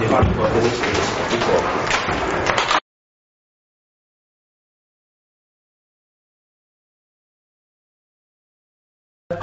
Det 0.00 0.08
var 0.12 0.20
det 0.22 0.36
godt, 0.36 0.52
det 0.54 0.58
er 0.58 0.70
det 1.32 1.40
går. 1.46 1.62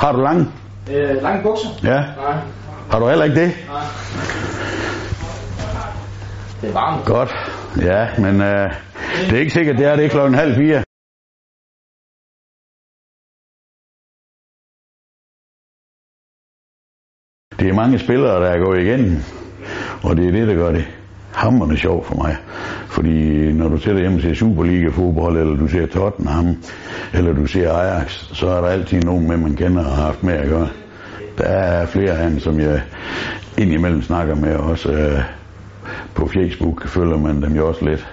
Har 0.02 0.12
du 0.12 0.20
lange? 0.22 0.44
Øh, 0.94 1.22
lange 1.26 1.44
bukser? 1.44 1.70
Ja. 1.84 2.00
Nej. 2.16 2.38
Har 2.92 3.00
du 3.00 3.06
heller 3.10 3.26
ikke 3.26 3.40
det? 3.44 3.50
Nej. 3.68 3.86
Det 6.62 6.70
er 6.70 6.74
varmt. 6.74 7.06
Godt. 7.06 7.32
Ja, 7.90 8.02
men 8.24 8.36
øh, 8.50 8.68
det 9.28 9.34
er 9.36 9.40
ikke 9.40 9.58
sikkert, 9.58 9.78
det 9.78 9.86
er 9.86 9.96
det 9.96 10.12
klokken 10.12 10.36
halv 10.44 10.56
fire. 10.56 10.80
Det 17.60 17.68
er 17.70 17.74
mange 17.74 18.00
spillere, 18.00 18.36
der 18.44 18.50
er 18.56 18.60
gået 18.66 18.80
igennem, 18.86 19.14
og 20.10 20.18
det 20.18 20.28
er 20.28 20.32
det, 20.32 20.48
der 20.48 20.56
gør 20.56 20.72
det 20.72 20.86
hammerne 21.34 21.78
sjov 21.78 22.06
for 22.06 22.16
mig. 22.16 22.38
Fordi 22.88 23.52
når 23.54 23.70
du 23.70 23.78
sætter 23.78 24.02
hjem 24.02 24.16
og 24.16 24.22
ser 24.22 24.34
Superliga-fodbold, 24.34 25.38
eller 25.38 25.56
du 25.56 25.68
ser 25.68 25.86
Tottenham, 25.88 26.56
eller 27.14 27.34
du 27.34 27.46
ser 27.46 27.72
Ajax, 27.72 28.12
så 28.12 28.48
er 28.48 28.62
der 28.62 28.68
altid 28.68 29.02
nogen 29.02 29.28
med, 29.28 29.38
man 29.38 29.56
kender 29.56 29.86
og 29.86 29.96
har 29.96 30.04
haft 30.04 30.24
med 30.24 30.34
at 30.34 30.50
gøre. 30.50 30.70
Der 31.38 31.44
er 31.44 31.86
flere 31.86 32.12
af 32.12 32.30
dem, 32.30 32.40
som 32.40 32.60
jeg 32.60 32.82
indimellem 33.58 34.02
snakker 34.02 34.36
med, 34.36 34.56
og 34.56 34.70
også 34.70 34.92
øh, 34.92 35.20
på 36.16 36.28
Facebook 36.28 36.88
følger 36.88 37.18
man 37.18 37.42
dem 37.42 37.56
jo 37.56 37.68
også 37.68 37.86
lidt. 37.86 38.08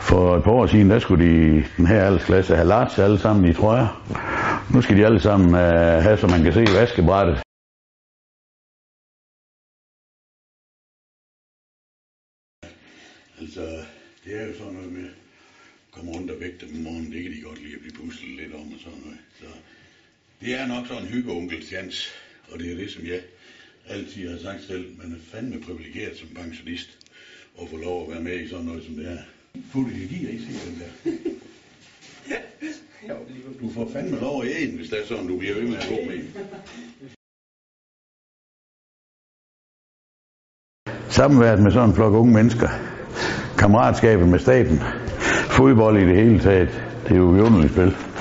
For 0.00 0.36
et 0.36 0.44
par 0.44 0.52
år 0.52 0.66
siden, 0.66 0.90
der 0.90 0.98
skulle 0.98 1.24
de, 1.24 1.64
den 1.76 1.86
her 1.86 2.02
aldersklasse 2.04 2.56
have 2.56 2.68
large 2.68 3.02
alle 3.02 3.18
sammen 3.18 3.44
i 3.44 3.52
trøjer. 3.52 4.02
Nu 4.70 4.82
skal 4.82 4.96
de 4.96 5.06
alle 5.06 5.20
sammen 5.20 5.48
øh, 5.54 6.02
have, 6.04 6.18
så 6.18 6.26
man 6.26 6.42
kan 6.42 6.52
se 6.52 6.60
vaskebrættet. 6.80 7.36
Altså, 13.40 13.84
det 14.24 14.40
er 14.40 14.46
jo 14.46 14.54
sådan 14.58 14.72
noget 14.72 14.92
med, 14.92 15.04
at 15.04 15.14
komme 15.90 16.10
rundt 16.12 16.30
og 16.30 16.40
vække 16.40 16.58
dem 16.60 16.76
om 16.76 16.82
morgenen, 16.82 17.12
det 17.12 17.22
kan 17.22 17.32
de 17.32 17.40
godt 17.40 17.62
lide 17.62 17.74
at 17.74 17.80
blive 17.80 17.96
puslet 18.00 18.36
lidt 18.40 18.54
om 18.54 18.72
og 18.74 18.80
sådan 18.84 18.98
noget. 19.04 19.18
Så 19.40 19.46
det 20.40 20.54
er 20.60 20.66
nok 20.66 20.86
sådan 20.86 21.02
en 21.02 21.08
hyggeonkel 21.08 21.66
chance, 21.66 22.10
og 22.50 22.58
det 22.58 22.72
er 22.72 22.76
det, 22.76 22.90
som 22.90 23.06
jeg 23.06 23.20
altid 23.88 24.30
har 24.30 24.38
sagt 24.38 24.62
selv. 24.62 24.98
Man 24.98 25.12
er 25.12 25.18
fandme 25.32 25.60
privilegeret 25.60 26.16
som 26.16 26.28
pensionist 26.28 26.90
at 27.62 27.68
få 27.68 27.76
lov 27.76 28.02
at 28.02 28.10
være 28.12 28.22
med 28.22 28.40
i 28.40 28.48
sådan 28.48 28.64
noget 28.64 28.84
som 28.84 28.94
det 28.94 29.06
her. 29.06 29.22
Fuldt, 29.72 30.00
jeg 30.00 30.08
giver 30.08 30.30
ikke 30.30 30.42
se 30.42 30.70
den 30.70 30.80
der. 30.80 31.31
Du 33.60 33.70
får 33.70 33.88
fandme 33.92 34.20
lov 34.20 34.42
at 34.42 34.48
æde 34.48 34.70
den, 34.70 34.76
hvis 34.76 34.90
det 34.90 34.98
er 35.00 35.06
sådan, 35.06 35.26
du 35.26 35.38
bliver 35.38 35.54
ved 35.54 35.62
med 35.62 35.76
at 35.76 35.86
gå 35.88 35.96
med 36.06 36.16
den. 36.16 36.28
Samværet 41.08 41.62
med 41.62 41.70
sådan 41.70 41.88
en 41.88 41.94
flok 41.94 42.12
unge 42.12 42.32
mennesker. 42.32 42.68
Kammeratskabet 43.58 44.28
med 44.28 44.38
staten. 44.38 44.78
Fodbold 45.56 45.96
i 45.96 46.06
det 46.06 46.16
hele 46.16 46.40
taget. 46.40 46.68
Det 47.04 47.12
er 47.12 47.16
jo 47.16 47.34
et 47.34 47.40
underligt 47.40 47.72
spil. 47.72 48.11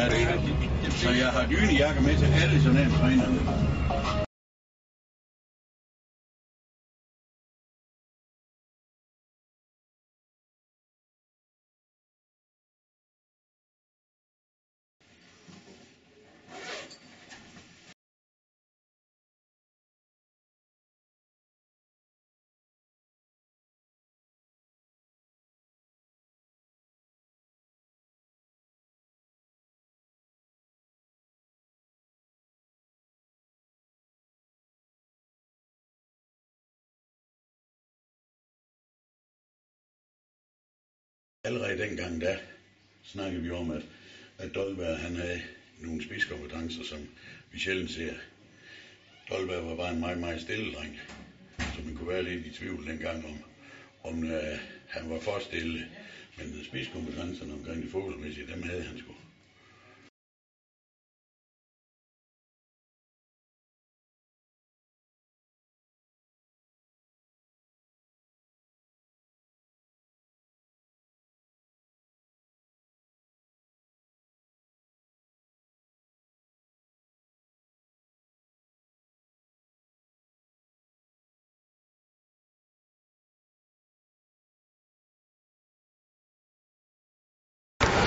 Ja, 0.00 0.08
det 0.08 0.22
er 0.22 0.32
rigtigt. 0.34 0.92
Så 0.92 1.10
jeg 1.10 1.28
har 1.28 1.46
dynejakker 1.46 2.02
med 2.02 2.16
til 2.18 2.28
alle 2.42 2.62
sådan 2.62 2.80
Allerede 41.44 41.78
dengang 41.78 42.20
da 42.20 42.38
snakkede 43.02 43.42
vi 43.42 43.50
om, 43.50 43.70
at, 43.70 43.82
at 44.38 44.54
Dolberg 44.54 44.98
han 44.98 45.16
havde 45.16 45.40
nogle 45.78 46.02
spidskompetencer, 46.02 46.82
som 46.82 47.08
vi 47.52 47.58
sjældent 47.58 47.90
ser. 47.90 48.14
Dolberg 49.30 49.66
var 49.66 49.74
bare 49.74 49.90
en 49.90 50.00
meget, 50.00 50.18
meget 50.18 50.40
stille 50.40 50.72
dreng, 50.72 50.98
så 51.58 51.80
man 51.84 51.94
kunne 51.94 52.08
være 52.08 52.22
lidt 52.22 52.46
i 52.46 52.50
tvivl 52.50 52.86
dengang 52.86 53.24
om, 53.26 53.38
om 54.02 54.22
uh, 54.22 54.58
han 54.86 55.10
var 55.10 55.18
for 55.18 55.38
stille. 55.38 55.86
Men 56.36 56.64
spidskompetencerne 56.64 57.52
omkring 57.52 57.82
det 57.82 57.90
fodboldmæssige, 57.90 58.46
dem 58.46 58.62
havde 58.62 58.82
han 58.82 58.98
sgu. 58.98 59.12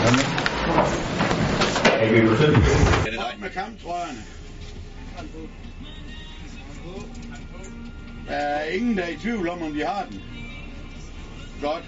Er 0.03 0.09
det 3.03 3.13
dig 3.13 3.35
med 3.39 3.49
kamptrøjerne? 3.49 4.23
Der 8.27 8.33
er 8.35 8.63
ingen, 8.69 8.97
der 8.97 9.03
er 9.03 9.07
i 9.07 9.15
tvivl 9.15 9.49
om, 9.49 9.61
om 9.61 9.73
de 9.73 9.85
har 9.85 10.05
den. 10.11 10.21
Godt. 11.61 11.83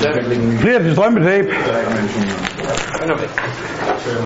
Flere 0.00 0.82
til 0.82 0.92
strømpetape. 0.92 1.48